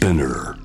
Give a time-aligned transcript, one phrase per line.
[0.00, 0.56] Spinner.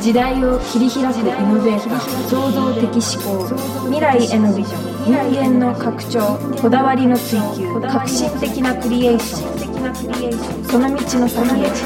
[0.00, 3.44] 時代を切り開くイノベーター創造的思考
[3.84, 11.84] 未来へのビジョン人間の拡張こだわりの追求革新的なクリエーションその道の先へ Love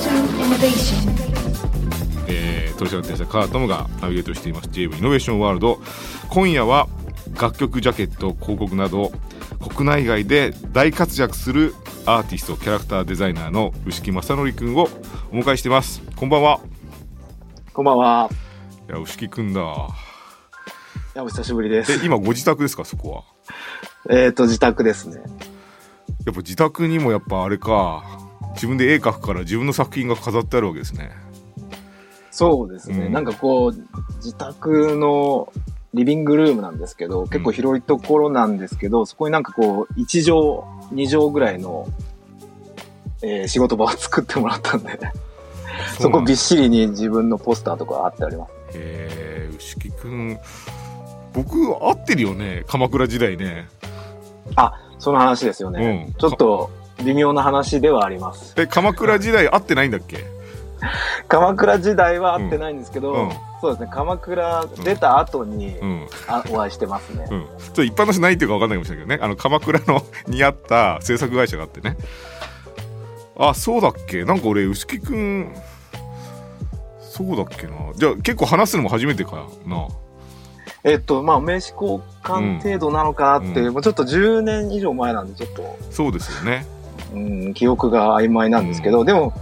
[0.00, 1.28] to Innovation
[2.26, 5.78] えー、取締役者カートムがナビゲートしています JV イノベーションワールド
[6.30, 6.88] 今夜は
[7.38, 9.12] 楽曲ジャケット広告など
[9.58, 11.74] 国内外で大活躍する
[12.08, 14.84] アーティストキャラクターデザイナーの牛木正則くんを
[15.30, 16.58] お迎えしてますこんばんは
[17.74, 18.30] こんばんは。
[18.88, 19.64] いや牛木くんだい
[21.14, 21.92] や、お久しぶりです。
[21.92, 22.86] え今ご自宅ですか？
[22.86, 23.24] そこは
[24.08, 25.16] えっと、自宅ですね。
[26.24, 28.02] やっぱ自宅にもやっぱあれか
[28.54, 31.10] 自分で絵描くから自分の作品が飾ってあるわけですね
[32.30, 33.04] そうですね。
[33.04, 33.72] うんなんかこう、
[34.16, 35.52] 自宅の
[35.94, 40.22] リビングルームなんですけど、結構広いところなんですけど、そこになんかこう、1
[40.90, 41.86] 畳、2畳ぐらいの、
[43.22, 44.98] えー仕事場を作ってもらったんで、
[45.98, 48.50] そこびっしりに自分のポスターとかあってあります。
[48.74, 50.38] えー、牛木くん
[51.32, 53.66] 僕会ってるよね鎌倉時代ね
[54.56, 56.04] あ、その話ですよね。
[56.06, 56.70] うんちょっと
[57.04, 58.54] 微妙な話ではあります。
[58.58, 60.18] え鎌倉時代会ってないんだっけ？
[61.28, 63.28] 鎌倉時代は会ってないんですけど、うん。
[63.28, 63.32] うん。
[63.60, 66.06] そうですね、鎌倉出た後に、うん。
[66.28, 67.26] あお会いしてますね。
[67.30, 69.24] うん、ちょっと一般の人ないっていうか分かんないかもしれないけどね。
[69.24, 71.96] あの鎌倉の にあった制作会社があってね。
[73.38, 74.24] あそうだっけ？
[74.24, 75.54] なんか俺牛木くん
[77.00, 77.72] そうだっけな？
[77.94, 79.88] じゃあ結構話すのも初めてかな。
[80.84, 83.72] えっと、まあ、名刺交換程度なのかなって、うん。
[83.74, 86.64] もうちょっと10年以上前なんで、ちょっと、そうですよね。
[87.12, 89.32] うん、記憶が曖昧なんですけど、でも、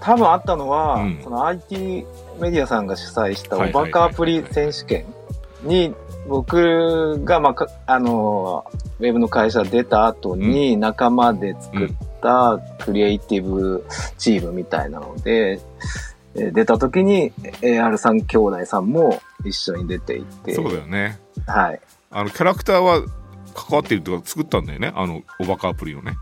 [0.00, 1.20] 多分あったのは、うん。
[1.22, 2.06] その IT
[2.40, 5.04] メディアさんが主催したおバカアプリ選手権
[5.62, 5.94] に、
[6.28, 8.64] 僕が、まあか、あの、
[8.98, 11.88] ウェブの会社出た後に仲間で作っ
[12.20, 13.84] たクリエイティブ
[14.18, 15.60] チームみたいなので、
[16.34, 21.18] えー出た時に AR3 兄弟さんも一緒に出ていて、そうだよね。
[21.44, 21.80] はい。
[22.12, 23.02] あのキャラクターは
[23.52, 24.92] 関わってるとか作ったんだよね？
[24.94, 26.12] あのおバカアプリのね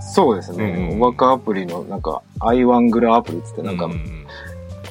[0.00, 0.64] そうですね。
[0.64, 4.26] うんうんうんおバカアプリの、なんか、i1 グラアプリっつって、なんか、ううん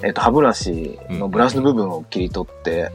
[0.01, 2.89] えっ、と、歯ブラシのブラシの部分を切り取って、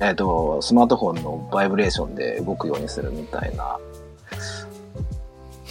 [0.00, 3.78] えっ、と、スマートフォンのバイブレーションで動くようにするみたいな、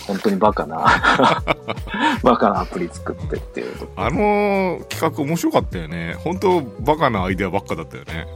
[0.06, 0.86] 本当にバカな、
[2.24, 3.88] バカなアプリ作ってっていうと。
[3.96, 8.28] あの企画面白かったよね本当バカなアイデアばっかだったよね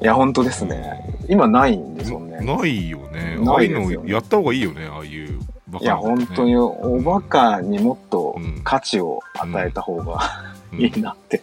[0.00, 1.16] いや、本当ですね。
[1.28, 2.38] 今ないんですもんね。
[2.40, 5.38] ないよねないのやった方がいいよねああいう
[5.80, 8.60] いや、本当に、おバカにもっとうん。
[8.64, 10.80] 価値を与えた方がうん。
[10.80, 11.42] いいなって。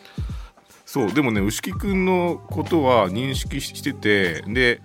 [0.89, 4.81] そうでもね牛木くんのことは認識しててで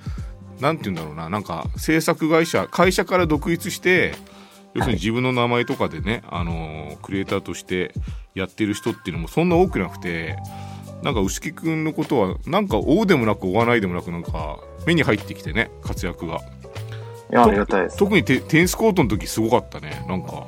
[0.60, 4.14] なんて言うんだろうななんか制作会社会社から独立して
[4.74, 7.94] 要するに自分の名前とかでね、あのークリエイターとして
[8.34, 10.36] やってる人っていうのもそんな多くなくて
[11.02, 16.36] なんか牛木くんのことはなんか追うでもなく追わないでもなくなんか目に入ってきてね活躍が。
[16.36, 16.40] い
[17.34, 17.96] や、ありがたいです。
[17.96, 20.04] 特にテテニスコートの時すごかったね。
[20.08, 20.46] なんか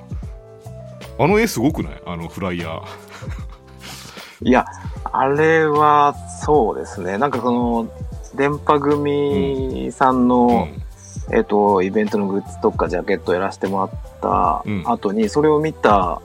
[1.19, 2.03] あの絵すごくない？
[2.07, 2.83] あのフライヤー。
[4.43, 4.67] いや、
[5.05, 6.15] あれは、
[6.45, 7.17] そうですね。
[7.17, 7.89] なんかその、
[8.35, 10.69] 電波組さんの、
[11.33, 14.83] えっ、と、イベントのグッズとかジャケットやらせてもらったうん。
[14.87, 16.21] 後に、それを見た、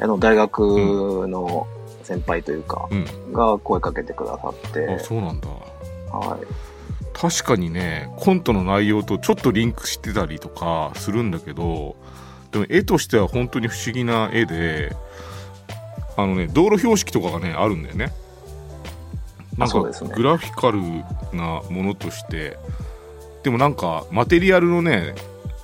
[0.00, 1.68] あの、大学の
[2.02, 3.32] 先輩というか、うん、うん。
[3.32, 5.48] が声かけてくださって、あそうなんだ。
[5.48, 6.40] はい。
[7.18, 11.96] 確かにねコントの内容とちょっとリンクしてたりとかするんだけど
[12.52, 14.94] でも絵としては本当に不思議な絵で
[16.18, 18.12] あのね道路標識とかがねあるんだよね。
[19.56, 20.80] なんかグラフィカル
[21.34, 22.58] なものとして
[23.42, 25.14] でもなんかマテリアルのね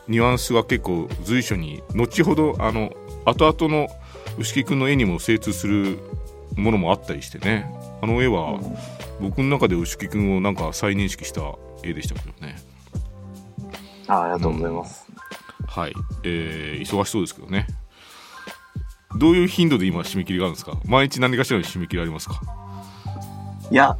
[0.08, 2.94] ニュアンスが結構随所に後ほどあの
[3.26, 3.88] 後々の
[4.38, 5.98] 牛木くんの絵にも精通する
[6.56, 7.70] ものもあったりしてね。
[8.00, 8.58] あの絵は、
[9.22, 11.40] 僕の中で牛木くんをなんか再認識した
[11.82, 12.56] 絵でしたけどね。
[14.08, 15.06] あありがとうございます。
[15.66, 15.92] はい、
[16.24, 17.66] えー忙しそうですけどね。
[19.18, 20.72] どういう頻度で今締め切りがあるんですか？
[20.84, 22.40] 毎日何かしらの締め切りありますか？
[23.70, 23.96] いや、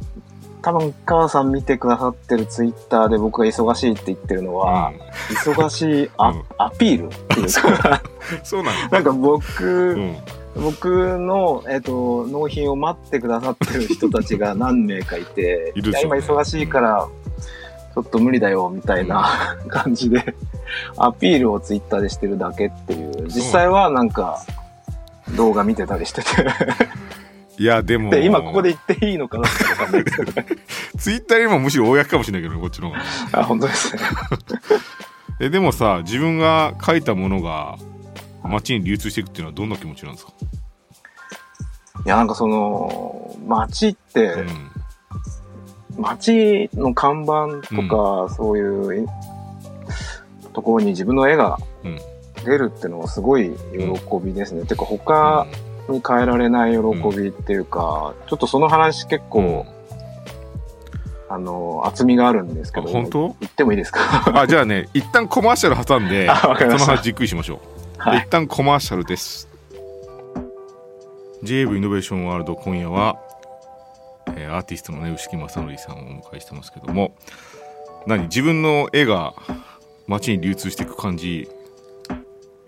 [0.61, 4.93] 多分、母さん見てくださってるツイッターで僕が忙しいって言ってるのは、
[5.29, 6.43] 忙しいア,、うん。
[6.57, 8.01] アピールっていうか、
[8.43, 8.89] そうなんだ。
[8.89, 9.63] なんか僕、
[9.93, 10.15] うん
[10.55, 17.07] 僕の、えっ、と、納品を待ってくださってる人たちが何名かいて、 いねや今忙しいから、
[17.95, 20.35] ちょっと無理だよ、みたいな 感じで、
[20.97, 24.43] アピールをツイッターでしてるだけっていう、実際はなんか、
[25.35, 26.27] 動画見てたりしてて。
[27.59, 30.45] いやでもで、今ここで言っていいのかなってわかんないですけどね。
[30.97, 33.01] ツイッターよりもむしろ公かもしれないけどねこっちの方が
[33.41, 34.01] あ、本当ですね。
[35.39, 37.77] えでもさ自分が書いたものが
[38.49, 40.33] 街に流通していくっていうのはどんな気持ちなんですか、
[42.05, 46.01] いや、なんかその、街って、うん。
[46.01, 49.07] 街の看板とか、そういう
[50.53, 51.99] ところに自分の絵がうん。
[52.45, 54.65] 出るっていうのはすごい喜びですね。
[54.65, 55.47] てか他
[55.87, 56.77] に変えられない喜
[57.17, 59.65] びっていうか、ちょっとその話結構、
[61.29, 63.35] あの、厚みがあるんですけど、あ本当？
[63.39, 64.01] 言ってもいいですか？
[64.41, 67.59] あじゃあね一旦コマーシャル挟んでその話じっくりしましょう、
[68.03, 68.19] はい。
[68.19, 69.47] 一旦コマーシャルです。
[71.41, 73.17] JAV イノベーションワールド今夜は、
[74.35, 77.15] えーアーティストのね牛木正則さんをお迎えしてますけども。
[78.05, 79.33] 何自分の絵が
[80.07, 81.47] 街に流通していく感じ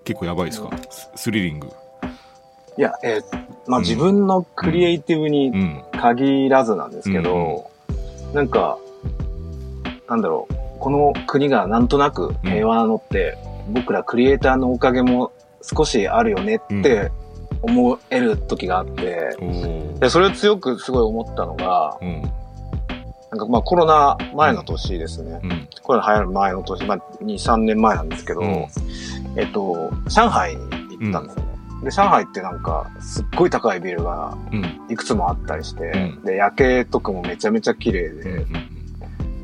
[0.06, 0.70] 結構やばいですか？
[0.90, 1.68] ススリリング。
[2.78, 3.22] いや、えー
[3.68, 3.84] まあ、うん。
[3.84, 5.84] 自分のクリエイティブにうん。
[5.92, 7.70] 限らずなんですけど、
[8.34, 8.78] なんか、
[10.08, 13.38] なんだろう、この国がなんとなく平和なのって、
[13.70, 15.32] 僕らクリエイターのおかげも
[15.62, 17.12] 少しあるよねって
[17.62, 19.36] 思える時があって、
[20.00, 22.22] で、それを強くすごい思ったのが、うん。
[23.32, 25.40] なんかまあコロナ前の年ですね。
[25.44, 25.68] うん。
[25.82, 28.68] コロナ流行る前の年、まあ2、3年前なんですけど、うん。
[29.36, 30.62] えっと、上海に
[31.00, 31.56] 行ったんですよね。
[31.84, 34.66] で、上海ってなんか、すっごい高いビルがうん。
[34.90, 36.24] いくつもあったりして、うん。
[36.24, 38.46] で、夜景とかもめちゃめちゃ綺麗うんで、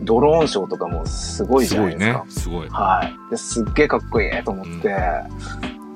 [0.03, 2.23] ドローンショーとかもすごいじゃすごいないですか。
[2.23, 2.31] ね。
[2.31, 2.69] すごい。
[2.69, 3.31] はい。
[3.31, 4.95] で、すっげえかっこいいと思って、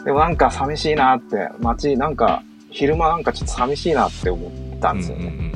[0.04, 5.25] でもなんか寂しいなって、街、なんか、昼間なんかちょっと寂しいなって思ったんですよね。
[5.28, 5.56] うん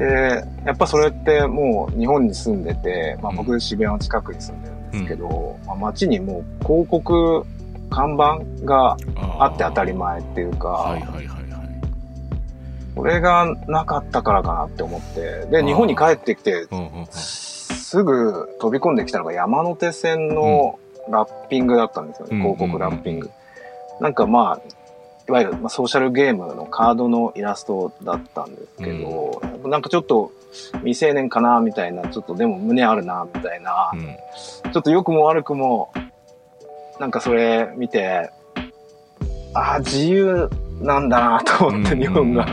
[0.00, 3.36] で、やっぱそれってもう日本に住んでて、まあうん。
[3.36, 7.44] 僕渋谷の近くに住んでるんですけど、まあ、街にもう広告、
[7.90, 11.49] 看板がうんあって当たり前っていうか、はいはいはいはい
[13.00, 17.06] これがなかったからかなって思って、で、日本に帰ってきて、うんうんうん。
[17.06, 23.30] すぐ飛び込んできたのが山手線のラッピングだったんですよね、うん広告ラッピング。
[24.00, 24.68] なんかまあ、
[25.26, 30.30] いわゆる、まあ、ソーシャルゲームのカードのイラストだったんですけど、なんかちょっと
[30.80, 34.72] 未成年かなみたいな、ちょっとでも胸あるなみたいな、うん。
[34.72, 35.90] ちょっと良くも悪くも、
[36.98, 38.30] なんかそれ見て、
[39.54, 40.50] ああ、自由
[40.80, 42.46] なんだなと思って、日本が。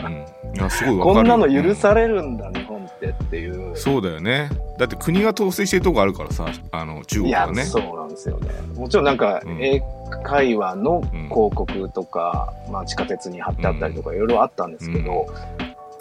[0.58, 1.16] やすごいわかる。
[1.16, 3.76] こんなの許されるんだ、日本ってっていう。
[3.76, 4.50] そうだよね。
[4.78, 8.50] だって国が統制してるとこあるからさあの中いや国は、ねそうなんですよね。
[8.76, 9.62] もちろんなんか、うん。
[9.62, 9.82] 英
[10.24, 15.28] 会話の広告とか、まあ地下鉄に貼ってあったりとかいろいろあったんですけど、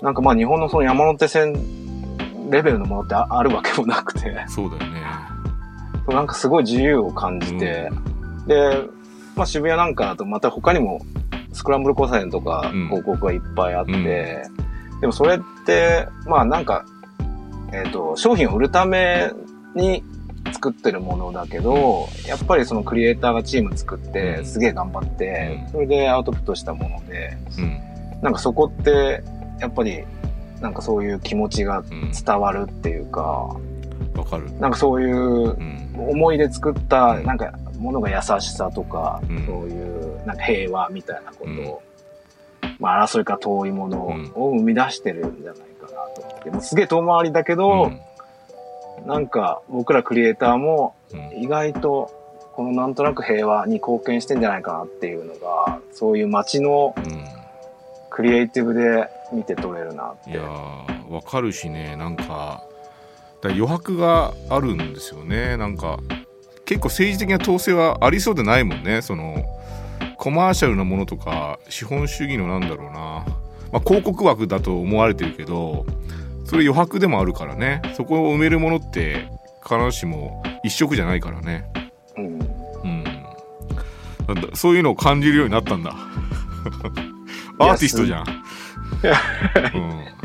[0.00, 1.54] なんかまあ日本のその山手線
[2.50, 5.02] レベルのものってああるわけもなくて、そうだよね。
[6.06, 7.90] そうなんかすごい自由を感じて、
[8.46, 8.80] で、
[9.34, 11.00] まあ渋谷なんかだとまた他にも
[11.56, 12.88] スクランブル交差点とかうん。
[12.88, 14.66] 広告がいっぱいあって、うん
[15.00, 16.86] でもそれって、まあなんか、
[17.72, 19.30] えっ、と、商品を売るため
[19.74, 20.02] に
[20.52, 24.46] 作ってるものだけど、やっぱりそのクリエイターがチーム作って、うん。
[24.46, 25.72] すげえ頑張って、うん。
[25.72, 27.80] それでアウトプットしたもので、うん。
[28.22, 29.22] なんかそこって、
[29.60, 30.04] やっぱり、
[30.60, 32.12] なんかそういう気持ちがうん。
[32.12, 33.54] 伝わるっていうか、
[34.16, 34.50] わかる。
[34.58, 36.08] なんかそういううん。
[36.08, 37.24] 思いで作った、うん。
[37.24, 37.52] なんか、
[37.86, 39.46] ものが優しさとか、うん。
[39.46, 41.82] そういう、なんか平和みたいなことを、
[42.78, 44.32] まあ、争いから遠いものうん。
[44.34, 47.92] を生み出してるんじゃないかなと思って、もうすげえ遠回りだけど、
[49.06, 51.42] なんか、僕らクリエイターも、うん。
[51.42, 52.10] 意外と、
[52.54, 57.24] このなんとなく平和に貢献してんじゃないかなっていうのが、そういう街のうん。
[58.10, 60.30] クリエイティブで見て取れるなって。
[60.30, 62.62] いやーわかるしねなんか
[63.42, 65.98] 余白があるんですよねなんか
[66.66, 69.00] 結構政治的な統制はありそうでないもんね。
[69.00, 69.44] その
[70.18, 72.92] コマーシャルなものとか資本主義のなんだろうな、
[73.72, 75.86] まあ、広告枠だと思われてるけど
[76.44, 77.80] それ余白でもあるからね。
[77.96, 79.28] そこを埋めるものって
[79.62, 81.70] 必ずしも一色じゃないからね。
[82.16, 82.24] うん。
[82.24, 83.04] うん。
[84.28, 85.94] なんだそういうのを感じるようになったんだ。
[87.58, 88.26] アーティストじゃん、
[89.74, 90.15] うん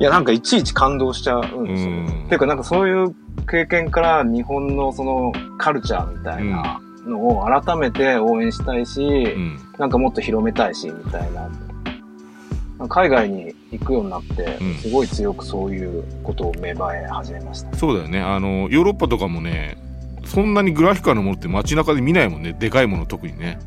[0.00, 1.90] いや、なんかいちいち感動しちゃうんですよ。
[1.90, 3.14] うんていうか、なんかそういう
[3.46, 11.48] 経験から日本のそのカルチャーみたいなのを改めて応援したいし、うんなんかもっと広めたいし、みたいな。
[12.88, 17.76] 海外に行くようになってうん、すごい強くそういうことを芽生え始めました。
[17.76, 19.76] そうだよねあのヨーロッパとかもね
[20.24, 23.58] そんなにグラフィカルなものって街中で見ないもんねでかいもの特にね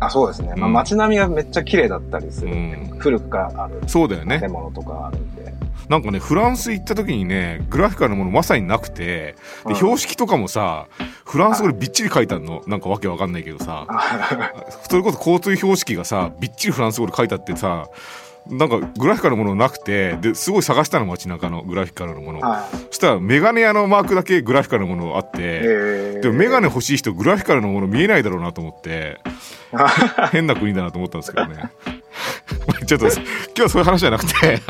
[0.00, 0.54] あ、そうですね。
[0.56, 2.48] まあうん街並みがめっちゃ綺麗だったりする。
[2.54, 2.98] んで、うん。
[2.98, 4.40] 古くからあるそうだよね。
[4.40, 5.54] 建物とかあるんで。
[5.88, 9.76] なんかねフランス行った時にねグラフィカルなものまさになくてでうん。
[9.76, 10.86] 標識とかもさ
[11.24, 12.62] フランス語でびっちり書いてあるの。
[12.66, 13.86] なんかわけわかんないけどさ。
[13.88, 14.52] あ
[14.88, 17.86] それこそ交通標識がさびっちりフランス語で書いてあってさ
[18.48, 22.76] なんかグラフィカルのものなくてですごい探したの街中のグラフィカルのもの、はい。
[22.86, 26.20] そしたらメガネ屋のマークだけグラフィカルのものあって、えー。
[26.20, 29.18] でもメガネ欲しい人グラフィカルのもの見えないだろうなと思って
[30.32, 31.70] 変な国だなと思ったんですけどね
[32.86, 33.14] ちょっと今
[33.56, 34.60] 日はそういう話じゃなくて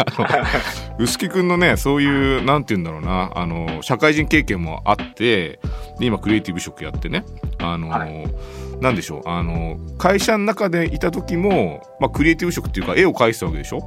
[0.99, 5.61] 臼木くんのねそういうなんて言うんだろうなあの社会人経験もあって
[5.99, 7.25] で今クリエイティブ職やってね
[7.59, 8.07] あの、は
[8.81, 13.79] なんでしょうあの会社の中でいた時も、まあ、クリエイティブ職っていうか絵を描いてたわけでしょ？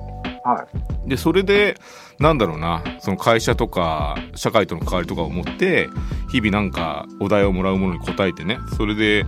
[0.43, 0.65] は
[1.05, 1.09] い。
[1.09, 1.75] でそれで
[2.19, 5.89] なんだろうなその会社とか社会との関わりとかを持って
[6.31, 9.25] 日々なんかお題をもらうものに答えてねそれで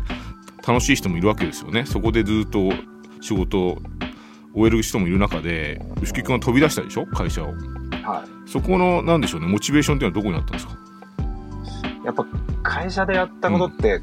[0.67, 1.85] 楽しい人もいるわけですよね。
[1.85, 2.71] そこでずっと
[3.21, 3.77] 仕事を
[4.53, 7.05] 終える人もいる中で牛木君は飛び出したでしょ？
[7.05, 7.47] 会社を。
[7.47, 8.49] はい。
[8.49, 9.47] そこのなんでしょうね？
[9.47, 10.77] モチベーションっていうのはどこにあったんですか？
[12.05, 12.25] やっぱ
[12.63, 14.01] 会社でやったことって、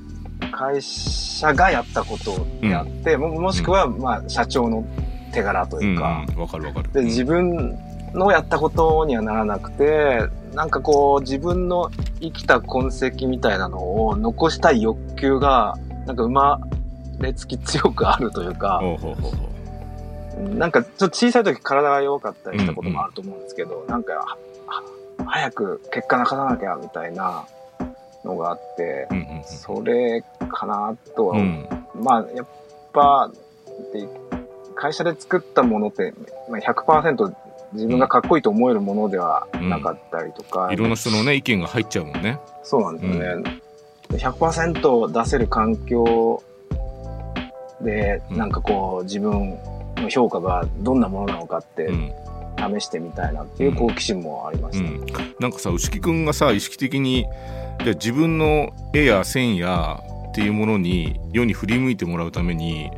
[0.52, 4.86] 会社がやったことであって、ももしくは、まあ、社長の
[5.32, 6.92] 手柄とういうんか、うんわかるわかる。
[6.92, 7.76] で、自分
[8.14, 10.20] のやったことにはならなくて、
[10.54, 11.90] なんかこう、自分の
[12.20, 15.76] 生きた痕跡みたいなのを残したい欲求が、
[16.06, 16.60] なんか生ま
[17.20, 19.47] れつき強くあるというか、ほうほうほうほ
[20.38, 24.12] なんかちょっと小さい時体が弱かったりしたこともあると思うんですけど、なんか、
[24.66, 24.82] は
[25.26, 27.44] 早く結果出さなきゃみたいな
[28.24, 31.98] のがあってう、うんうんそれかなとはう思う。
[31.98, 32.04] ん。
[32.04, 32.46] まあ、やっ
[32.92, 33.30] ぱ、
[33.92, 34.08] で
[34.74, 36.12] 会社で作ったものって、
[36.48, 37.34] まあ、100%
[37.72, 42.38] 自分がかっこいいと思えるものではなかったりとか、いろんな人のね意見が入っちゃうもんね。
[42.62, 43.60] そうなんですよね。
[44.10, 46.42] で100%出せる環境
[47.80, 48.36] で、うん。
[48.38, 49.58] なんかこう、自分
[50.00, 52.12] の評価がどんなものなのかってうん。
[52.58, 54.84] 試してみたいなっていう好奇心もありました。
[54.84, 55.06] うん、
[55.38, 57.24] なんかさ牛木くんがさ意識的に
[57.84, 62.90] じゃあ自分の絵や線やっていうものに世に振り向いてもらうために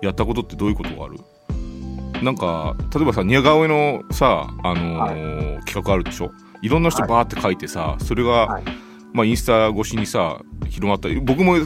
[0.00, 1.18] やったことってどういうことがある？
[2.22, 6.30] なんか例えばさ似顔絵のさ、あのー企画あるでしょ？
[6.62, 8.64] いろんな人バーって書いてさ、それが、はい。
[9.12, 11.56] まあ、インスタ越しにさ広まった僕も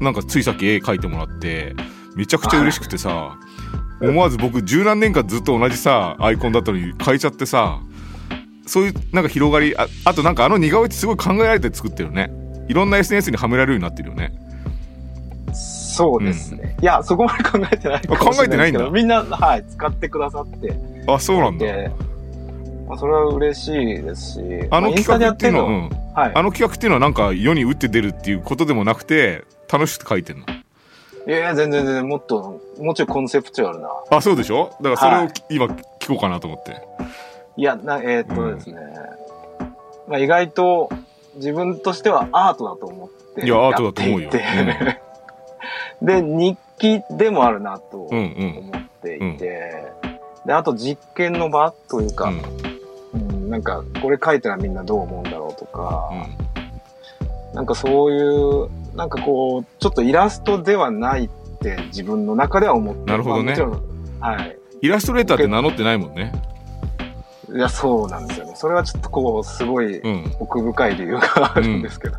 [0.00, 1.74] なんかついさっき絵描いてもらって
[2.14, 3.38] めちゃくちゃ嬉しくてさ
[4.00, 7.80] 思わず僕十何年間ずっと同じさアイコンだったのに変えちゃってさ
[8.66, 12.30] そういうなんか広がりああとなんかあの似顔絵ってすごい考えられて作ってるね。
[12.68, 14.32] いろんな SNS にはめられるようになってるよね。
[15.52, 16.76] そうですね。
[16.80, 18.88] いや、そこまで考えてないかもしれあ考えてないんだ。
[18.90, 20.72] みんな、はい、使ってくださって。
[21.08, 21.66] あそうなんだ。
[21.66, 21.90] で、
[22.88, 24.40] まあ、それは嬉しいですし、
[24.70, 26.32] あの企画っていうのは、うん、はい。
[26.32, 30.46] あの企画っていうのはなんか世に打って出るっていうことでもなくて楽しく書いてんの
[31.30, 33.88] いや全然全然、もっと、もうちょいコンセプチュアルな。
[34.10, 34.70] あそうでしょ？
[34.80, 35.32] だからそれをはい。
[35.50, 36.82] 今聞こうかなと思って。
[37.56, 38.76] いや、な、えーっとですね、
[40.08, 40.88] まあ意外と
[41.36, 44.22] 自分としてはアートだと思っていやアートだと思うよ。
[44.22, 45.00] やっていて。
[46.20, 48.72] で、日記でもあるなとうんうん。
[48.72, 49.92] 思っていて、
[50.46, 52.42] で、あと実験の場というか、うん。
[53.12, 57.54] うんなんか、これ書いたらみんなどう思うんだろうとか、うん。
[57.54, 61.28] なんかそういう、なんかこう、ちょっとイラストではないっ
[61.60, 63.54] て自分の中では思ってなるほどね
[64.20, 64.56] まあはい。
[64.82, 66.32] イラストレーターって名乗ってないもんね
[67.54, 68.52] いや、そうなんですよね。
[68.56, 72.16] それはちょっとこう、すごいうん奥深い理由があるんですけど。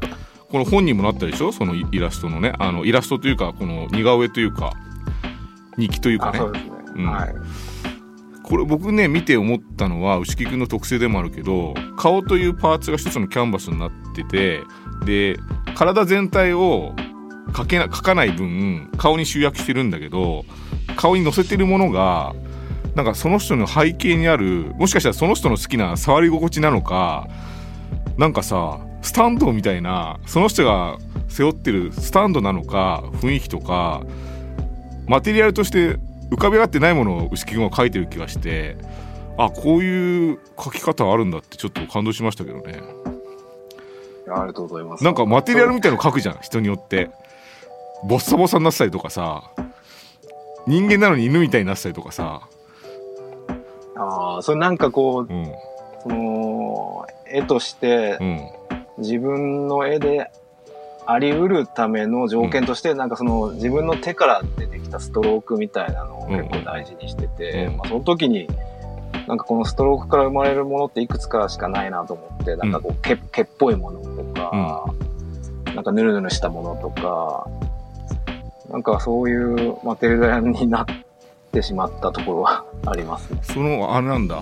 [0.50, 1.54] この本にもなったでしょ？
[1.54, 4.74] そのイラストのねあのイラストというかこの似顔絵というか
[5.78, 6.72] 日記というかあ、ねそうですね。
[6.98, 7.36] うんはい。
[8.44, 14.60] これ僕ね見て思ったのは牛木くんの特性でもあるけど顔というパーツが一つのキャンバスになってて
[15.06, 15.40] で
[15.76, 16.94] 体全体を
[17.50, 20.46] 描けな描かない分顔に集約してるんだけど
[20.96, 22.34] 顔に乗せてるものが
[22.96, 27.28] なんかその人の背景にあるもしかしたらその人の好きな触り心地なのか
[28.18, 30.98] なんかさスタンドみたいなその人が
[31.28, 34.04] 背負ってるスタンドなのか雰囲気とか
[35.08, 35.98] マテリアルとして
[36.32, 38.78] 浮かび上がってないものを牛木君は描いてる気がして
[39.38, 43.11] あこういう描き方あるんだってちょっと感動しましたけどね。
[44.28, 45.04] ありがとうございます。
[45.04, 47.10] なんかマテリアルみたいの描くじゃん人によって。
[48.04, 49.44] ボッサボサになってたりとかさ。
[50.68, 52.42] 人間なのに犬みたいになってたりとかさ。
[53.96, 55.46] ああ、それなんかこう、うん。
[56.02, 58.50] その、絵としてう、ん。
[58.98, 60.32] 自分の絵で
[61.06, 67.78] あり得るための条件として、なんかその自分の手から出てきたストロークみたいなのを結構大事にしてて、うん。
[67.78, 68.48] まあその時に、
[69.28, 74.02] なんかこのストロークから生まれるものっていくつかしかないなと思って、なんかこう毛、毛っぽいもの
[74.52, 77.48] とか、なんかヌルヌルしたものとか、
[78.70, 80.86] なんかそういうマテリアルになっ
[81.52, 83.34] てしまったところは あります。
[83.34, 83.40] ね。
[83.42, 84.42] そのあれなんだ。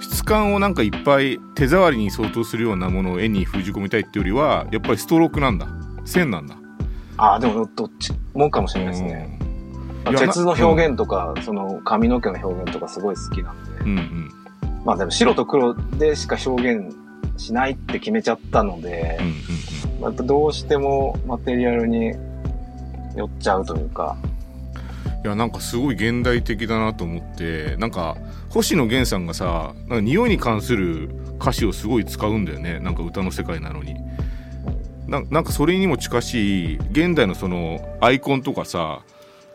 [0.00, 5.66] 質感をなんかいっぱい手触りに相当するようなものを絵に封じ込めたいっていうよりはやっぱりストロークなんだ。
[6.04, 6.56] 線なんだ。
[7.16, 9.38] ああ、でもどっちもかもしれないですね。
[10.06, 10.16] うん。
[10.16, 14.30] 鉄の表現とか、その髪の毛の表現とかすごい好きなんで、うんうん。
[14.84, 17.03] まあでも白と黒でしか表現
[17.36, 19.18] しないって決めちゃったので
[20.00, 22.12] やっぱどうしてもマテリアルに
[23.16, 24.16] 寄っちゃうというか、
[25.24, 28.16] いやなんかすごい現代的だなと思ってなんか
[28.50, 31.08] 星野源さんがさなんか匂いに関する
[31.40, 32.80] 歌詞をすごい使うんだよね。
[32.80, 33.94] なんか歌の世界なのに。
[35.06, 39.02] ななんかそれにも近しい現代のそのアイコンとかさ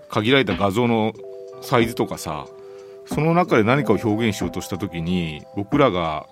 [0.08, 1.14] 限られた画像の
[1.62, 2.46] サイズとかさ
[3.08, 6.28] その中で何かを表現しようとした時に僕らが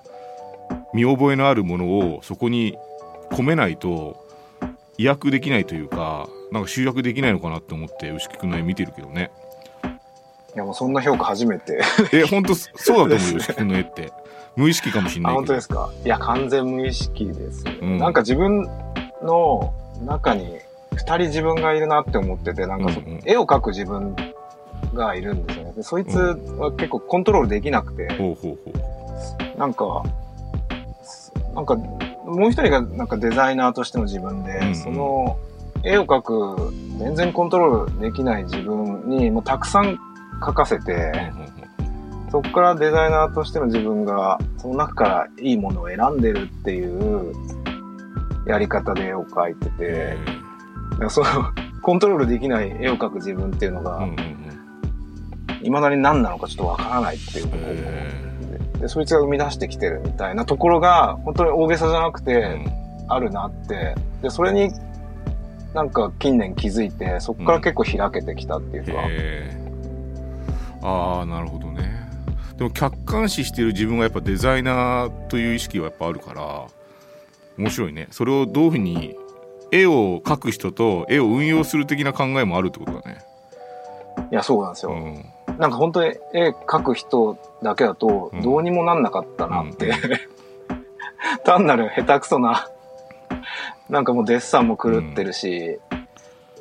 [0.94, 2.78] 見覚えのあるものをそこに
[3.32, 4.26] 込めないと
[4.98, 9.32] 意訳できないというかなんか集約できないのかなって思って牛木くんの絵見てるけどね。
[10.56, 11.82] いやもうそんな評価初めて。
[12.14, 14.12] え本当そうだと思うよ牛木くんの絵って。
[14.56, 15.92] 無意識かもしんあ、ない本当ですか？
[16.04, 17.64] いや、完全無意識です。
[17.64, 17.98] ね、うん。
[18.00, 18.68] なんか自分
[19.22, 19.72] の
[20.04, 20.58] 中に
[20.94, 23.22] 二人自分がいるなって思ってて、なんかそ、うんうん。
[23.24, 24.16] 絵を描く自分
[24.96, 25.74] がいるんですよね。
[25.74, 28.74] でそいつは結構コントロールできなくて、ほうほうほ
[29.56, 29.60] う。
[29.60, 30.04] なんか、
[31.58, 34.76] なんか、もう一人がなんかデザイナーとしての自分で、うんうん。
[34.76, 35.40] その
[35.84, 39.98] 絵を描く全然コントロールできない自分にもうたくさん
[40.40, 41.32] 描かせて、
[42.30, 47.34] そこからデザイナーとしての自分が、その中からいいものを選んでるっていう
[48.46, 50.18] やり方で絵を描いてて、え
[50.92, 51.28] だからその
[51.82, 55.58] コントロールできない絵を描く自分っていうのがーうん、うんうん。
[55.64, 58.27] 未だに何なのかちょっとわからないっていう
[58.80, 62.60] で、そいつが生み出してきてるみたいなところが、本当に大げさじゃなくーて、
[63.08, 64.72] あるなって、で、それに
[65.74, 69.68] なんか近年気づいて、そこから結構開けてきたっていうか、へー
[70.84, 72.08] ああなるほどね。
[72.58, 76.68] でも客観視してる自分がやっぱデザイナーという意識はやっぱあるから
[77.58, 78.08] 面白いね。
[78.12, 79.16] それをどういうふうに
[79.72, 83.20] 絵を描く人と絵を運用する的な考えもあるってことだね。
[84.32, 84.92] いや、そうなんですよ。
[84.92, 85.26] うん
[85.58, 88.42] なんか本当に絵描く人だけだとうん。
[88.42, 89.96] どうにもなんなかったなって、うん。
[91.44, 92.70] 単なる下手くそな、
[93.90, 95.80] なんかもうデッサンも狂ってるし、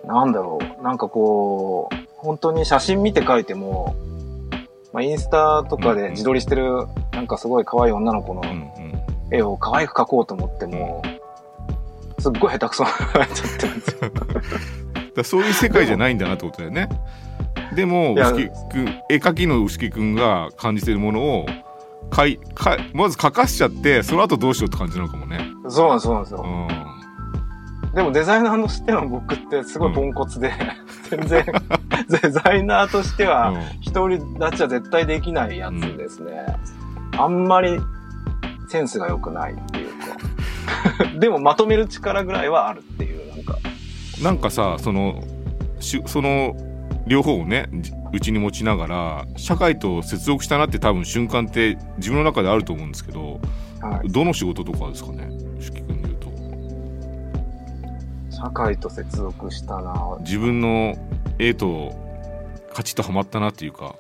[0.05, 3.95] なんだろう、なんかこう、本当に写真見て描いても、
[4.93, 8.97] まあ、インスタとかで自撮りしてる、なんかすごい可愛い女の子のうんうん。
[9.31, 11.03] 絵を可愛く描こうと思っても、
[12.19, 14.11] すっごい下手くそになっちゃってるんですよ。
[15.17, 16.89] だそういう世界じゃないんだなってことだよね
[17.75, 21.47] でも牛木くん絵描きの牛木くんが感じてるものを
[22.11, 27.93] かいかいまず描かしちゃってその後どうしようって感じなのかもねそうなんです、そうなんですよう。
[27.93, 30.53] んでもデザイナーとしての僕ってすごいポンコツで、
[31.09, 31.47] 全然
[32.23, 36.45] デザイナーとしてはうん一人立ちは絶対できないやつですね。
[37.17, 37.81] あんまり
[38.69, 41.17] センスが良くないっていうか。
[41.19, 43.57] でもまとめる力ぐらいはあるっていう、なんか。
[44.23, 45.23] なんかさその
[45.81, 46.55] しその
[47.07, 53.41] 両方をねじうちに持ちながら社会と接続したなって多分瞬間って自分の中であると思うんですけど
[53.81, 54.09] はい。
[54.09, 55.29] どの仕事とかですかね？
[55.59, 56.31] 牛木君で言うと。
[58.35, 60.17] 社会と接続したな。
[60.21, 60.97] 自分の
[61.39, 61.95] 絵と
[62.73, 63.95] カチッとはまったなっていうか。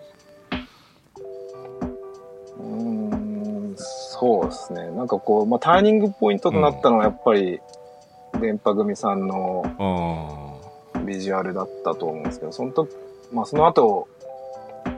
[2.59, 4.90] うーん、そうですね。
[4.92, 7.61] なんかこう、まあ、ターニングポイントとなったのはやっぱり、
[8.40, 10.46] 電波組さんのあ
[11.07, 12.90] ビジュアルだったと思うんですけど、その時、
[13.33, 14.09] まあその後、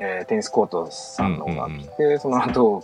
[0.01, 2.83] えーテニスコートさんのが来て、その後、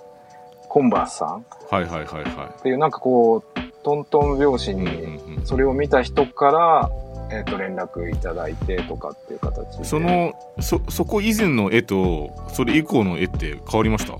[0.68, 1.28] コンバースさん。
[1.70, 3.42] あはいはいはいはっていうなんかこう、
[3.82, 6.90] トントン拍子い、に、うんうんそれを見た人から、
[7.30, 9.84] えっ、と、連絡いただいてとかっていう形で。
[9.84, 14.14] そ、のそそこ以前の絵とそれ以降の絵って変わりました？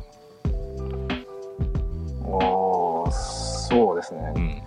[2.27, 4.33] おーそうですね。
[4.35, 4.39] う。
[4.39, 4.63] ん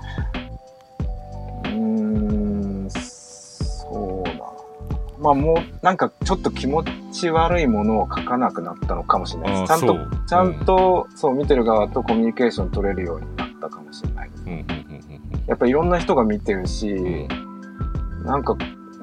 [5.19, 9.67] まあもう、なんかちょっと気持ち悪いものを書かなくなったのかもしれないです。
[9.67, 14.43] ちゃんとちゃんと、そう、見てる側とコミュニケーション取れるようになったかもしれないです。
[14.45, 14.97] うんうんうん
[15.47, 17.27] やっぱいろんな人が見てるし、うん
[18.25, 18.58] なんか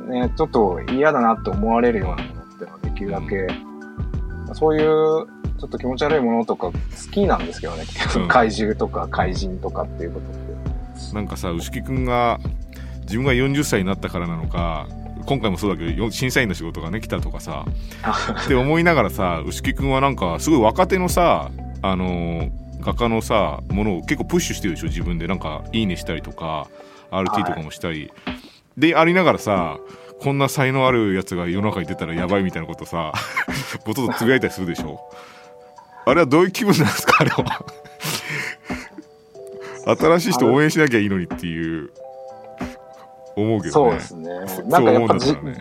[0.06, 3.48] ね、ちょっと嫌だなって思われるようなものってのはできるだけ、
[4.52, 4.84] そういう
[5.58, 6.72] ちょっと気持ち悪いものとか好
[7.10, 7.84] きなんですけどね、
[8.16, 11.14] うん怪獣とか怪人とかっていうことって。
[11.14, 12.38] なんかさ牛木くんが
[13.02, 14.86] 自分が40歳になったからなのか
[15.26, 17.64] 今回もそうだけどよ審査員の仕事がね来たとかさ。
[18.44, 21.50] って思いながらさ牛木くんはなんかすごい若手のさ
[21.82, 25.26] あのー画家のさものを結構プッシュしてるでしょ自分で。
[25.26, 26.68] なんか「いいね」したりとか
[27.10, 28.12] RT とかもしたり、
[28.76, 29.78] でありながらさ
[30.20, 33.12] こんな才能あるやつが世の中に出たらやばいみたいなことさ
[33.86, 35.00] ぼとっとつぶやいたりするでしょ。
[36.06, 37.64] あれはどういう気分なんですかあれは。
[39.96, 41.90] 新しい人応援しなきゃいいのにっていう
[43.36, 43.90] 思うけどね。
[43.90, 44.28] そうですね。
[44.46, 45.54] そなんかやっぱじ、そうん。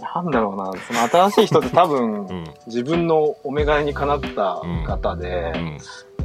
[0.00, 2.44] なんだろうな、その新しい人って多分、うん。
[2.66, 5.78] 自分のお願いにかなった方で、うん。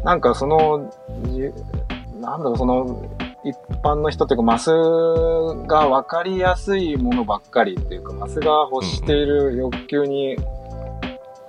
[0.04, 0.92] なんかその、
[1.26, 1.52] じ
[2.20, 3.06] なんだろう、その、
[3.44, 10.38] 一般の人っていうか、マスが分かりやすいものばっかりっていうか、マスが欲している欲求に、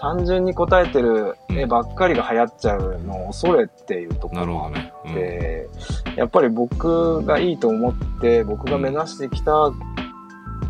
[0.01, 5.15] 単純に応えてる絵ばっかりが流行っちゃうのを恐れっていうところもあっほどね、うん。
[5.15, 5.69] て、
[6.17, 9.53] やっぱり僕がいいと思って、僕が目指してきた、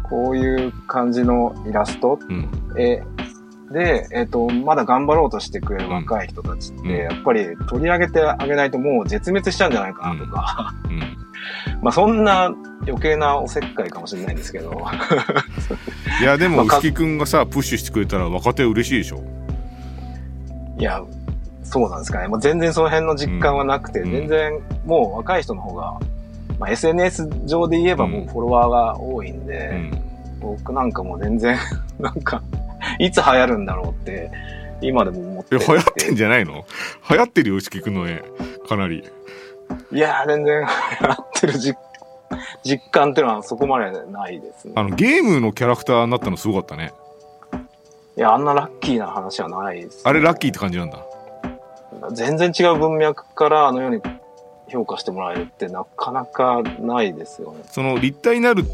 [0.08, 2.50] こういう感じのイラストうん。
[2.76, 3.04] え
[3.70, 6.90] で、えっ、と、まだ頑張ろうとしてくれる若い人たちって、うん。
[6.90, 10.98] やっぱり取り上げてあげないともう絶滅しちゃうんじゃないかなとか、うん。
[11.82, 12.52] まあそんな
[12.86, 14.72] 余計なおせっかいかもしれないんですけど、
[16.20, 19.22] いやでも牛木くんがさプッシュしてくれたら若手嬉しいでしょ？
[20.78, 21.02] いや、
[21.62, 22.28] そうなんですかね。
[22.28, 24.10] もう全然その辺の実感はなくて、うん。
[24.10, 25.94] 全然もう若い人の方が、
[26.58, 29.90] まあ SNS 上で言えばもうフォロワーが多いんうで、ん。
[30.40, 31.56] 僕なんかもう全然、
[32.00, 32.42] なんか、
[32.98, 34.30] いつ流行るんだろうって、
[34.80, 36.64] 今でも思ってえて流行ってんじゃないの？
[37.10, 38.22] 流行ってるよ牛木くんの絵。
[38.68, 39.04] かなり。
[39.92, 40.66] いやー、全然
[41.00, 41.78] 流行ってる実
[42.62, 44.74] 実感っていうのはそこまでないですね。
[44.76, 46.92] あのゲームのキャラクターになったのすごかったね。
[48.16, 50.98] いや、あんなラッキーな話はないです、あれラッキーって感じなんだ。
[52.12, 54.02] 全然違う文脈からあのように
[54.68, 57.60] 評価してもらえるってなかなかないですよね。
[57.66, 58.64] その立体になる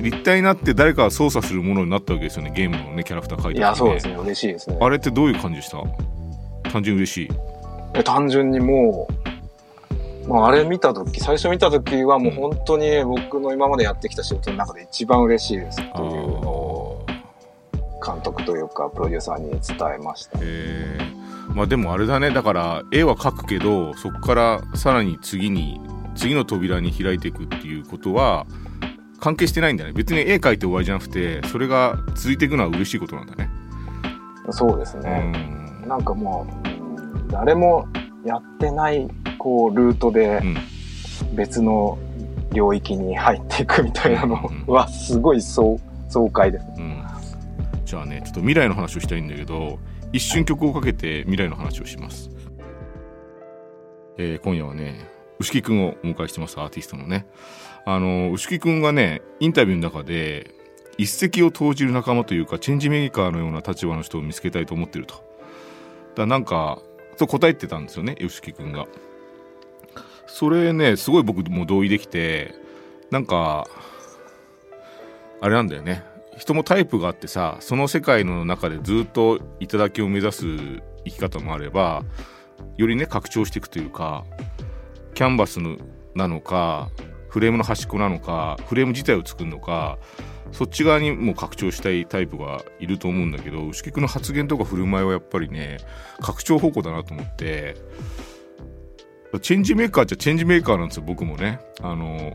[0.00, 4.14] 立体になって誰かが操作するものになったわけですよねゲームのねキャラクター描いていや、そうですね。
[4.14, 4.78] 嬉しいですね。
[4.80, 5.78] あれってどういう感じでした？
[6.70, 7.30] 単純に嬉しい
[7.94, 9.08] え単純にも
[10.26, 17.06] う、まあ、あれ見たとき、最初見たときはもう本当に僕の今までやってきた仕事の中で一番嬉しいですっていうのを
[18.04, 20.38] 監督というかプロデューサーに伝えました。
[20.42, 25.80] えー、まあでもあれだねだから絵は描くけどそこからさらに次に
[26.14, 28.46] 次の扉に開いていくっていうことは
[29.20, 29.92] 関係してないんだね。
[29.92, 33.48] 別に絵描いて終わりじゃなくてそれが続いていくのは嬉しいことなんだね。
[34.50, 35.32] そうですうね。
[35.84, 35.88] ん。
[35.88, 37.88] なんかもう、うん誰も
[38.24, 40.56] やってない、こう、ルートでうん。
[41.34, 41.98] 別の
[42.52, 45.76] 領域に入っていくみたいなのは、すごい爽
[46.08, 46.66] 爽快です。
[46.76, 47.02] うん。
[47.86, 49.78] じゃあねちょっと未来の話をしたいんだけど
[50.12, 52.30] 一瞬曲をかけて未来の話をします、
[54.18, 57.26] えー今夜はね牛木くんをお迎えしてますアーティストのね
[57.86, 60.50] あの牛木くんがねインタビューの中で
[60.98, 65.14] 一石を投じる仲間というかチェンジメーカーのような立場の人を見つけたいと思ってると。
[65.14, 65.24] だか
[66.16, 66.82] らなんか
[67.16, 68.86] と答えてたんですよね牛木くんが。
[70.26, 72.54] それねすごい僕も同意できて
[73.10, 73.68] なんか
[75.40, 76.02] あれなんだよね。
[76.36, 80.44] 人もタイプがあってさその世界の中でずっと頂を目指す
[81.04, 82.02] 生き方もあれば
[82.76, 84.24] よりね拡張していくというか
[85.14, 85.76] キャンバスの
[86.14, 86.90] なのか
[87.36, 89.98] フレームの端っこなのかフレーム自体を作るのか
[90.52, 95.76] そっち側にもう拡張したいタイプがいると思うんだけど牛木君の発言とか振る舞いはやっぱりね
[96.22, 97.76] 拡張方向だなと思って
[99.42, 101.60] チェンジメーカーっちゃチェンジメーカーなんですよ僕もね。
[101.82, 102.32] あの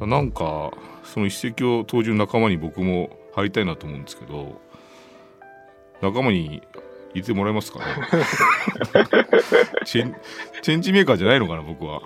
[0.00, 0.08] うん。
[0.08, 0.70] なんか
[1.04, 4.58] その一石を投じる仲間に僕も入りたいなと思うんですけど
[6.00, 6.62] 仲間に入
[7.16, 7.84] れてもらえますかね？
[9.84, 10.16] チェン
[10.62, 12.00] チェンジメーカーじゃないのかな僕は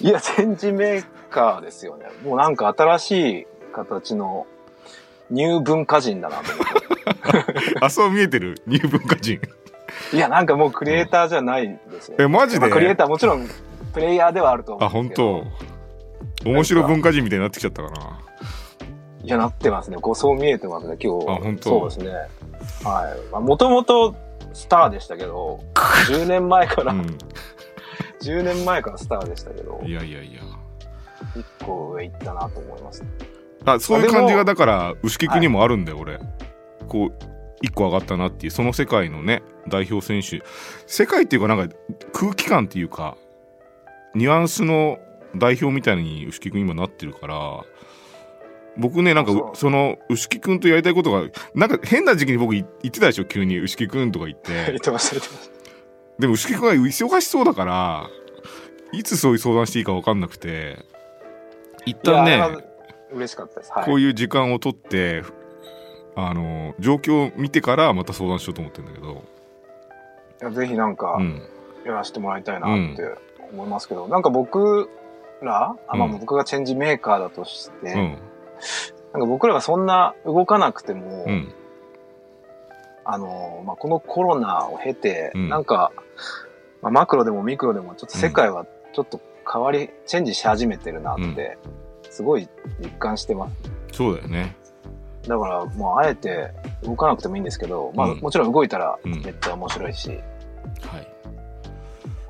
[0.00, 2.06] いや、チェンジメーカーですよね。
[2.24, 4.46] もうなんか新しい形の
[5.30, 7.78] ニュー文化人だなと思って。
[7.80, 9.40] あそう見えてる入文化人
[10.12, 12.60] いや、なんかもうクリエイターじゃないですよ、えマジで？
[12.60, 13.48] まあクリエイターもちろん
[13.92, 15.44] プレイヤーではあると思あ本うんですけど。
[16.44, 18.20] 当面白文化人みたいになってきちゃったかな
[19.24, 19.96] いや、なってますね。
[19.96, 21.26] こう、そう見えてますね、今日。
[21.28, 22.10] あ本当そうですね。
[22.84, 23.32] はい。
[23.32, 24.14] まあ、もともと
[24.52, 25.60] スターでしたけど、
[26.08, 26.96] 10年前から、う
[28.22, 30.40] 10年前からスターでしたけどん、いやいやいや。
[31.36, 33.04] 一個上行ったなと思います。
[33.64, 36.18] あそういう感じがだから牛木君にもあるんだよ、俺。
[36.88, 37.12] こう
[37.60, 40.42] 一個上がったなっていうその世界のね代表選手。
[40.86, 41.74] 世界っていうかなんか
[42.12, 43.16] 空気感っていうか
[44.14, 44.98] ニュアンスの
[45.36, 47.64] 代表みたいに牛木君今なってるから
[48.78, 49.50] 僕ねなんかう。
[49.54, 53.58] その牛木君とやりたいことがなんか変な時期に僕い言ってたでしょ急に。
[53.58, 55.50] 牛木君とか言っ 言てってました、言ってまし
[56.18, 58.10] でも牛木君が忙しそうだから
[58.92, 60.84] いつそういう相談していいか分かんなくて
[61.84, 62.12] 一た。
[62.12, 62.64] 旦ね
[63.12, 63.72] 嬉しかったです。
[63.72, 63.84] はい。
[63.86, 65.22] こういう時間を取って
[66.16, 69.22] あの状況を見てからまた相談しようと思ってるんだけど、
[70.42, 71.42] いやぜひなんかう、ん、
[71.86, 73.02] やらせてもらいたいなって
[73.52, 74.90] 思いますけど、なんか僕
[75.40, 78.18] ら、あまあうん僕がチェンジメーカーだとして、うん
[79.14, 81.54] なんか僕らがそんな動かなくても、うん
[83.10, 85.48] あの、まあ、このコロナを経て、うん。
[85.48, 85.92] なんか、
[86.82, 89.18] まあ、マクロでもミクロでもちょっと世界はちょっと
[89.50, 91.56] 変わり、チェンジし始めてるなって、
[92.10, 92.46] すごい
[92.80, 93.56] 実感してます。
[93.92, 94.54] そうだよね。
[95.26, 96.50] だから、もうあえて
[96.82, 98.20] 動かなくてもいいんですけど、まあ、うん。
[98.20, 99.22] もちろん動いたらうん。
[99.22, 100.20] めっちゃ面白いし、はい。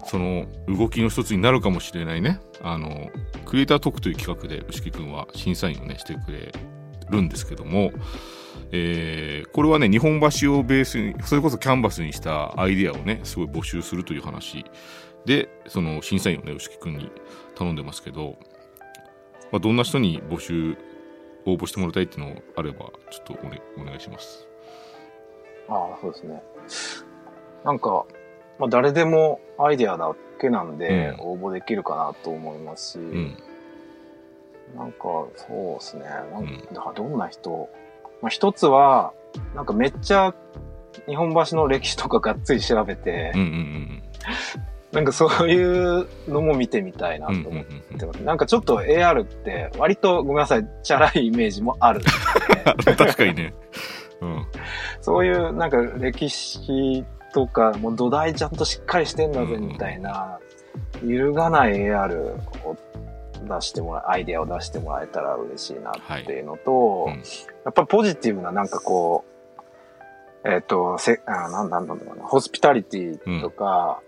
[0.05, 2.38] その動きの一つになるかもしれないね。
[2.62, 3.09] あの、
[3.47, 6.53] クリエイタートークという企画で、牛木くんは審査員をね、してくれ
[7.11, 7.91] るんですけども、
[8.73, 14.64] えーこれはね、日本橋をベースに、それこそキャンバスにしたアイディアをね、すごい募集するという話
[15.25, 17.11] で、その審査員をね、牛木くんに
[17.57, 18.37] 頼んでますけど、
[19.51, 20.77] まあ、どんな人に募集、
[21.44, 24.47] 応募してもらいたいっていうのあれば、ちょっとお,、ね、お願いします。
[25.68, 26.42] ああ、そうですね。
[27.64, 28.05] なんか、
[28.59, 33.37] まあ、誰でもアイデアだけなんで、う応募できるかなと思いますし、うん。
[34.77, 35.03] なんか、
[35.35, 36.05] そうですね。
[36.05, 37.68] なんからどんな人、
[38.22, 39.12] まあ、一つは、
[39.54, 40.35] なんかめっちゃ
[41.07, 44.02] 日本橋の歴史とかがっつり調べて、うんうんうん
[44.92, 47.64] なんかそういうのも見てみたいなと思っ
[47.98, 48.16] てます。
[48.22, 52.00] なんかちょっと AR って割とごめんなさい、チャラいイメージもある
[52.96, 53.54] 確かにね。
[54.22, 54.46] うん。
[55.02, 57.04] そういうなんか歴史
[57.35, 60.38] とか、もう土台ちゃんとしっかりしてんだぜみたいな、
[61.04, 62.74] 揺るがない AR を
[63.40, 67.14] 出してもらアイデアを出してもらえたら嬉しいなっていうのと、はい。
[67.14, 67.20] うん。
[67.20, 67.24] や
[67.70, 74.01] っぱポジティブななんかこう、えっ、と、せ、あ、なんなんだろうな、ホスピタリティとか、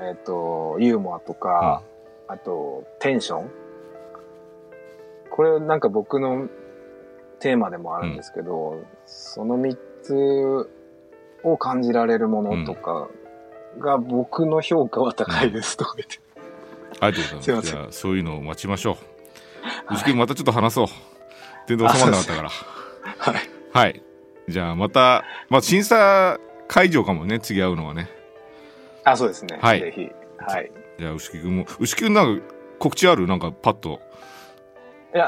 [0.00, 1.82] えっ、と、ユーモアとか、
[2.28, 3.50] あと、テンション。
[5.30, 6.48] これなんか僕の
[7.40, 10.70] テーマでもあるんですけど、その3つ
[11.44, 13.08] を感じられるものとか
[13.78, 16.25] が僕の評価は高いですとか言って。
[17.00, 17.70] ありがとうございます。
[17.70, 18.98] じゃあ、そういうのを待ちましょ
[19.90, 19.94] う。
[19.94, 20.86] 牛君またちょっと話そう。
[21.66, 22.48] 全然収まんなかったから。
[22.48, 23.34] はい。
[23.72, 24.02] はい。
[24.48, 28.08] じゃあ、また、まあ、審査会場かもね、次会うのはね。
[29.04, 29.58] あ、そうですね。
[29.60, 30.08] はいぜひ。
[30.38, 30.70] はい。
[30.98, 32.42] じゃあ、牛木君も、牛木君なんか
[32.78, 33.26] 告知ある？
[33.26, 34.00] なんかパッと。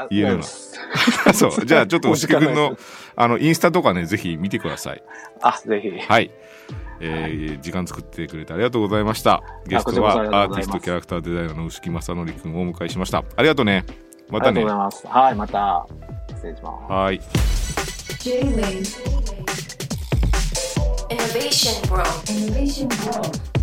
[0.09, 0.43] 言える
[1.33, 1.65] そう。
[1.65, 2.77] じゃあ、 ちょっと牛木君の
[3.15, 5.03] あの、インスタとかね、ぜひ見てください。
[5.41, 5.89] あ、ぜひ。
[6.07, 6.31] はい。
[7.01, 9.41] えー時間作ってくれてありがとうございました。
[9.65, 13.23] ゲストはアーティストキャラクターデザイナーの牛木正則君をお迎えしました。
[13.37, 13.85] ありがとうね。
[14.29, 14.77] またねありがとうござい。
[14.77, 15.07] ます。
[15.07, 15.87] はい、また。
[16.35, 16.91] 失礼します。
[16.91, 17.21] はい。
[18.19, 19.19] J-Wave
[21.09, 22.09] Innovation World.
[22.27, 23.58] Innovation World